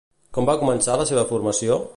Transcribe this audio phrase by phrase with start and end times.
[0.37, 1.83] Com va començar la seva formació?